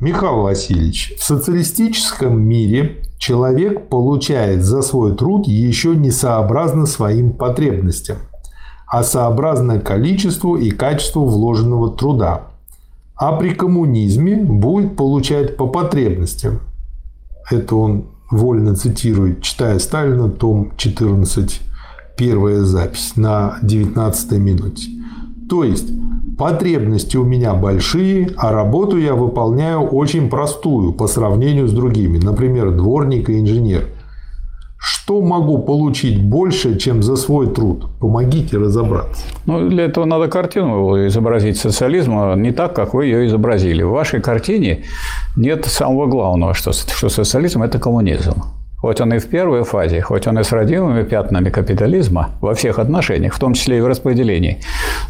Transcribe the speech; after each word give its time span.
Михаил 0.00 0.42
Васильевич, 0.42 1.14
в 1.18 1.24
социалистическом 1.24 2.40
мире 2.40 3.02
человек 3.18 3.88
получает 3.88 4.62
за 4.62 4.82
свой 4.82 5.16
труд 5.16 5.48
еще 5.48 5.96
не 5.96 6.12
сообразно 6.12 6.86
своим 6.86 7.32
потребностям, 7.32 8.18
а 8.86 9.02
сообразно 9.02 9.80
количеству 9.80 10.56
и 10.56 10.70
качеству 10.70 11.26
вложенного 11.26 11.90
труда. 11.90 12.42
А 13.16 13.32
при 13.32 13.50
коммунизме 13.50 14.36
будет 14.36 14.94
получать 14.94 15.56
по 15.56 15.66
потребностям. 15.66 16.60
Это 17.50 17.74
он 17.74 18.04
вольно 18.30 18.76
цитирует, 18.76 19.42
читая 19.42 19.80
Сталина, 19.80 20.28
том 20.28 20.70
14, 20.76 21.60
первая 22.16 22.62
запись 22.62 23.14
на 23.16 23.58
19 23.62 24.32
минуте. 24.32 24.97
То 25.48 25.64
есть 25.64 25.88
потребности 26.36 27.16
у 27.16 27.24
меня 27.24 27.54
большие, 27.54 28.30
а 28.36 28.52
работу 28.52 28.98
я 28.98 29.14
выполняю 29.14 29.80
очень 29.80 30.28
простую 30.28 30.92
по 30.92 31.06
сравнению 31.06 31.68
с 31.68 31.72
другими, 31.72 32.18
например, 32.18 32.70
дворник 32.70 33.30
и 33.30 33.40
инженер. 33.40 33.88
Что 34.80 35.20
могу 35.20 35.58
получить 35.58 36.22
больше, 36.22 36.78
чем 36.78 37.02
за 37.02 37.16
свой 37.16 37.52
труд? 37.52 37.88
Помогите 37.98 38.58
разобраться. 38.58 39.24
Ну, 39.46 39.68
для 39.68 39.86
этого 39.86 40.04
надо 40.04 40.28
картину 40.28 41.06
изобразить 41.08 41.56
социализма 41.56 42.34
не 42.36 42.52
так, 42.52 42.76
как 42.76 42.94
вы 42.94 43.06
ее 43.06 43.26
изобразили. 43.26 43.82
В 43.82 43.90
вашей 43.90 44.20
картине 44.20 44.84
нет 45.36 45.64
самого 45.64 46.06
главного, 46.06 46.54
что, 46.54 46.72
что 46.72 47.08
социализм– 47.08 47.62
это 47.64 47.80
коммунизм. 47.80 48.34
Хоть 48.80 49.00
он 49.00 49.12
и 49.12 49.18
в 49.18 49.26
первой 49.26 49.64
фазе, 49.64 50.00
хоть 50.00 50.28
он 50.28 50.38
и 50.38 50.44
с 50.44 50.52
родимыми 50.52 51.02
пятнами 51.02 51.50
капитализма 51.50 52.30
во 52.40 52.54
всех 52.54 52.78
отношениях, 52.78 53.34
в 53.34 53.38
том 53.40 53.54
числе 53.54 53.78
и 53.78 53.80
в 53.80 53.88
распределении, 53.88 54.58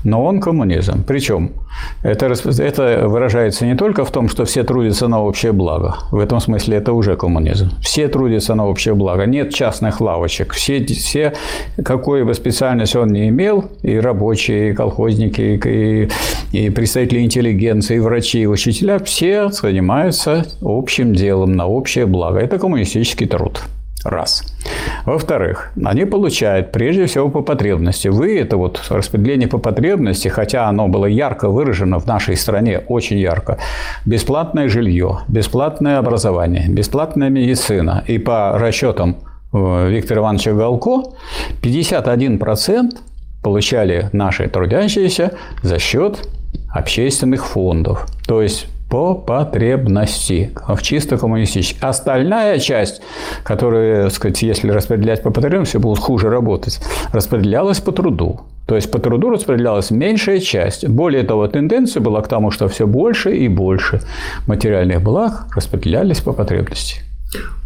но 0.04 0.24
он 0.24 0.40
коммунизм. 0.40 1.04
Причем 1.06 1.52
это, 2.02 2.26
это 2.26 3.08
выражается 3.08 3.66
не 3.66 3.76
только 3.76 4.04
в 4.04 4.10
том, 4.10 4.28
что 4.28 4.46
все 4.46 4.62
трудятся 4.64 5.06
на 5.08 5.22
общее 5.22 5.52
благо. 5.52 5.96
В 6.10 6.18
этом 6.18 6.40
смысле 6.40 6.78
это 6.78 6.92
уже 6.92 7.16
коммунизм. 7.16 7.70
Все 7.82 8.08
трудятся 8.08 8.54
на 8.54 8.66
общее 8.66 8.94
благо. 8.94 9.26
Нет 9.26 9.52
частных 9.52 10.00
лавочек. 10.00 10.54
Все, 10.54 10.84
все 10.84 11.34
какой 11.84 12.24
бы 12.24 12.32
специальность 12.34 12.96
он 12.96 13.08
не 13.08 13.28
имел, 13.28 13.66
и 13.82 13.98
рабочие, 13.98 14.70
и 14.70 14.74
колхозники, 14.74 15.60
и, 15.64 16.08
и 16.52 16.70
представители 16.70 17.20
интеллигенции, 17.20 17.96
и 17.96 18.00
врачи, 18.00 18.40
и 18.40 18.46
учителя, 18.46 18.98
все 18.98 19.50
занимаются 19.50 20.46
общим 20.62 21.12
делом 21.12 21.52
на 21.52 21.66
общее 21.66 22.06
благо. 22.06 22.38
Это 22.38 22.58
коммунистический 22.58 23.26
труд. 23.26 23.60
Раз. 24.04 24.44
Во-вторых, 25.04 25.72
они 25.84 26.04
получают 26.04 26.70
прежде 26.72 27.06
всего 27.06 27.30
по 27.30 27.42
потребности. 27.42 28.08
Вы 28.08 28.38
это 28.38 28.56
вот 28.56 28.80
распределение 28.90 29.48
по 29.48 29.58
потребности, 29.58 30.28
хотя 30.28 30.68
оно 30.68 30.88
было 30.88 31.06
ярко 31.06 31.48
выражено 31.48 31.98
в 31.98 32.06
нашей 32.06 32.36
стране, 32.36 32.78
очень 32.88 33.18
ярко. 33.18 33.58
Бесплатное 34.06 34.68
жилье, 34.68 35.20
бесплатное 35.28 35.98
образование, 35.98 36.68
бесплатная 36.68 37.28
медицина. 37.28 38.04
И 38.06 38.18
по 38.18 38.56
расчетам 38.58 39.16
э, 39.52 39.88
Виктора 39.90 40.20
Ивановича 40.20 40.52
Галко 40.52 41.02
51% 41.62 42.90
получали 43.42 44.08
наши 44.12 44.48
трудящиеся 44.48 45.32
за 45.62 45.78
счет 45.78 46.28
общественных 46.72 47.46
фондов. 47.46 48.06
То 48.26 48.42
есть 48.42 48.68
по 48.88 49.14
потребности, 49.14 50.50
в 50.66 50.82
чисто 50.82 51.18
коммунистически. 51.18 51.78
Остальная 51.82 52.58
часть, 52.58 53.02
которая, 53.44 54.04
так 54.04 54.12
сказать, 54.12 54.42
если 54.42 54.70
распределять 54.70 55.22
по 55.22 55.30
потребности, 55.30 55.76
будут 55.76 55.98
хуже 55.98 56.30
работать, 56.30 56.80
распределялась 57.12 57.80
по 57.80 57.92
труду. 57.92 58.40
То 58.66 58.76
есть 58.76 58.90
по 58.90 58.98
труду 58.98 59.30
распределялась 59.30 59.90
меньшая 59.90 60.40
часть. 60.40 60.86
Более 60.86 61.22
того, 61.22 61.48
тенденция 61.48 62.02
была 62.02 62.20
к 62.20 62.28
тому, 62.28 62.50
что 62.50 62.68
все 62.68 62.86
больше 62.86 63.34
и 63.34 63.48
больше 63.48 64.00
материальных 64.46 65.02
благ 65.02 65.46
распределялись 65.54 66.20
по 66.20 66.32
потребности. 66.32 67.07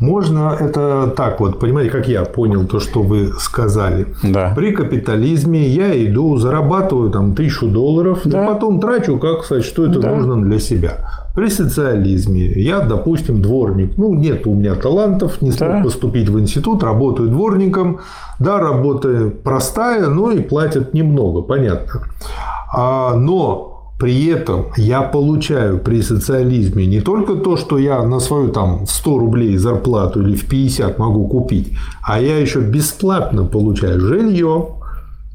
Можно 0.00 0.56
это 0.58 1.12
так 1.16 1.38
вот, 1.38 1.60
понимаете, 1.60 1.90
как 1.90 2.08
я 2.08 2.24
понял 2.24 2.66
то, 2.66 2.80
что 2.80 3.02
вы 3.02 3.32
сказали. 3.38 4.08
Да. 4.24 4.52
При 4.56 4.72
капитализме 4.72 5.68
я 5.68 5.94
иду, 6.04 6.36
зарабатываю 6.36 7.10
там 7.10 7.34
тысячу 7.34 7.68
долларов, 7.68 8.22
да. 8.24 8.42
и 8.42 8.46
потом 8.48 8.80
трачу, 8.80 9.18
как 9.18 9.44
сказать, 9.44 9.64
что 9.64 9.86
это 9.86 10.00
да. 10.00 10.10
нужно 10.10 10.42
для 10.42 10.58
себя. 10.58 11.08
При 11.36 11.48
социализме 11.48 12.46
я, 12.60 12.80
допустим, 12.80 13.40
дворник. 13.40 13.96
Ну, 13.96 14.12
нет 14.12 14.46
у 14.46 14.54
меня 14.54 14.74
талантов, 14.74 15.40
не 15.40 15.52
смог 15.52 15.70
да. 15.70 15.82
поступить 15.82 16.28
в 16.28 16.38
институт, 16.40 16.82
работаю 16.82 17.28
дворником. 17.28 18.00
Да, 18.40 18.58
работа 18.58 19.30
простая, 19.44 20.08
но 20.08 20.32
и 20.32 20.40
платят 20.40 20.92
немного, 20.92 21.42
понятно. 21.42 22.02
А, 22.74 23.14
но 23.14 23.71
при 24.02 24.26
этом 24.26 24.66
я 24.76 25.02
получаю 25.02 25.78
при 25.78 26.02
социализме 26.02 26.86
не 26.86 27.00
только 27.00 27.34
то, 27.36 27.56
что 27.56 27.78
я 27.78 28.02
на 28.02 28.18
свою 28.18 28.48
там 28.48 28.84
100 28.84 29.18
рублей 29.18 29.56
зарплату 29.56 30.22
или 30.22 30.34
в 30.34 30.48
50 30.48 30.98
могу 30.98 31.28
купить, 31.28 31.72
а 32.02 32.20
я 32.20 32.36
еще 32.36 32.62
бесплатно 32.62 33.44
получаю 33.44 34.00
жилье, 34.00 34.70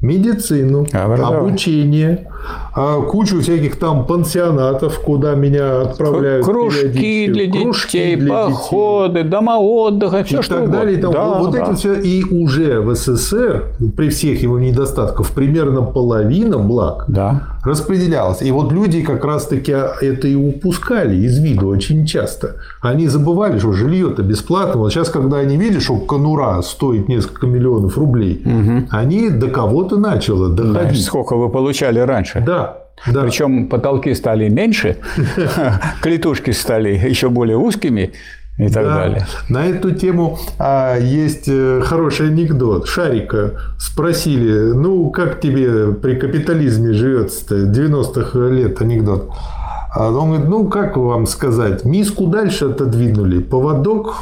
медицину, 0.00 0.86
обучение, 0.92 2.28
а 2.74 3.00
кучу 3.00 3.40
всяких 3.40 3.76
там 3.76 4.06
пансионатов, 4.06 5.00
куда 5.00 5.34
меня 5.34 5.82
отправляют. 5.82 6.44
Кружки 6.44 7.26
для 7.26 7.50
Кружки 7.50 7.98
детей, 7.98 8.16
для 8.16 8.44
походы, 8.44 9.14
детей. 9.14 9.30
дома 9.30 9.58
отдыха, 9.58 10.22
все 10.22 10.38
и 10.38 10.42
что 10.42 10.58
так 10.58 10.70
далее. 10.70 10.98
И 10.98 11.02
там, 11.02 11.12
да, 11.12 11.38
вот 11.40 11.50
да. 11.50 11.58
это 11.58 11.74
все. 11.74 11.94
И 11.94 12.22
уже 12.22 12.80
в 12.80 12.94
СССР, 12.94 13.64
при 13.96 14.08
всех 14.08 14.40
его 14.40 14.58
недостатках, 14.58 15.28
примерно 15.30 15.82
половина 15.82 16.58
благ 16.58 17.04
да. 17.08 17.57
Распределялась. 17.64 18.42
И 18.42 18.50
вот 18.52 18.72
люди 18.72 19.02
как 19.02 19.24
раз-таки 19.24 19.72
это 19.72 20.28
и 20.28 20.34
упускали 20.34 21.16
из 21.16 21.38
виду 21.38 21.68
очень 21.68 22.06
часто. 22.06 22.56
Они 22.82 23.08
забывали, 23.08 23.58
что 23.58 23.72
жилье-то 23.72 24.22
бесплатно. 24.22 24.80
Вот 24.80 24.92
сейчас, 24.92 25.08
когда 25.08 25.38
они 25.38 25.56
видят, 25.56 25.82
что 25.82 25.96
конура 25.96 26.60
стоит 26.62 27.08
несколько 27.08 27.46
миллионов 27.46 27.96
рублей, 27.96 28.42
угу. 28.44 28.86
они 28.90 29.30
до 29.30 29.48
кого-то 29.48 29.96
начало 29.96 30.50
доходить. 30.50 31.00
Да, 31.00 31.06
сколько 31.06 31.36
вы 31.36 31.48
получали 31.48 31.98
раньше? 31.98 32.18
раньше. 32.18 32.40
Да. 32.40 32.78
Да. 33.06 33.22
Причем 33.22 33.68
потолки 33.68 34.12
стали 34.14 34.48
меньше, 34.48 34.96
клетушки 36.02 36.50
стали 36.50 36.90
еще 36.90 37.28
более 37.28 37.56
узкими 37.56 38.12
и 38.58 38.68
так 38.68 38.84
да. 38.84 38.94
далее. 38.94 39.26
На 39.48 39.66
эту 39.66 39.92
тему 39.92 40.38
а, 40.58 40.98
есть 40.98 41.48
э, 41.48 41.80
хороший 41.84 42.28
анекдот. 42.28 42.88
Шарика 42.88 43.52
спросили, 43.78 44.72
ну, 44.72 45.10
как 45.10 45.40
тебе 45.40 45.92
при 45.92 46.16
капитализме 46.16 46.92
живется-то? 46.92 47.54
90-х 47.66 48.38
лет 48.48 48.82
анекдот. 48.82 49.30
А 49.94 50.10
он 50.10 50.28
говорит, 50.28 50.48
ну, 50.48 50.68
как 50.68 50.96
вам 50.96 51.26
сказать, 51.26 51.84
миску 51.84 52.26
дальше 52.26 52.66
отодвинули, 52.66 53.38
поводок 53.38 54.16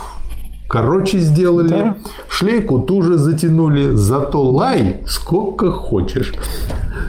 короче 0.69 1.19
сделали, 1.19 1.69
да. 1.69 1.97
шлейку 2.29 2.81
туже 2.81 3.19
затянули, 3.19 3.95
зато 3.95 4.43
лай 4.43 5.01
сколько 5.07 5.71
хочешь. 5.71 6.35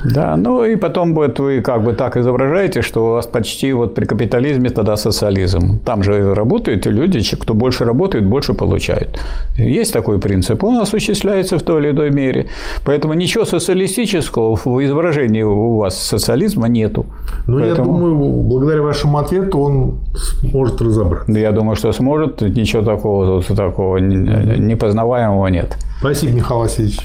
Да, 0.06 0.36
ну 0.38 0.64
и 0.64 0.76
потом 0.76 1.14
будет 1.14 1.40
вы 1.40 1.62
как 1.62 1.84
бы 1.84 1.94
так 1.94 2.18
изображаете, 2.18 2.82
что 2.82 3.06
у 3.06 3.10
вас 3.12 3.28
почти 3.28 3.74
вот 3.74 3.96
при 3.96 4.06
капитализме 4.06 4.70
тогда 4.70 4.98
социализм. 4.98 5.80
Там 5.86 6.04
же 6.04 6.34
работают 6.34 6.86
люди, 6.86 7.22
кто 7.36 7.54
больше 7.54 7.86
работает, 7.86 8.26
больше 8.26 8.54
получают. 8.54 9.20
Есть 9.58 9.94
такой 9.94 10.20
принцип, 10.20 10.64
он 10.64 10.78
осуществляется 10.78 11.58
в 11.58 11.64
той 11.64 11.82
или 11.82 11.92
иной 11.92 12.12
мере. 12.12 12.48
Поэтому 12.86 13.14
ничего 13.14 13.46
социалистического 13.46 14.56
в 14.56 14.86
изображении 14.86 15.44
у 15.44 15.78
вас 15.78 15.98
социализма 15.98 16.68
нету. 16.68 17.06
Ну, 17.48 17.60
Поэтому... 17.60 17.94
я 17.94 18.00
думаю, 18.00 18.44
благодаря 18.44 18.82
вашему 18.82 19.18
ответу 19.18 19.60
он 19.60 20.00
сможет 20.16 20.82
разобраться. 20.82 21.32
Я 21.32 21.52
думаю, 21.52 21.76
что 21.76 21.92
сможет. 21.92 22.42
Ничего 22.42 22.82
такого, 22.82 23.42
такого 23.44 23.98
непознаваемого 23.98 25.48
нет. 25.48 25.78
Спасибо, 26.00 26.34
Михаил 26.34 26.60
Васильевич. 26.62 27.00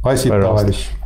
Спасибо, 0.00 0.34
Пожалуйста. 0.36 0.66
товарищ. 0.66 1.01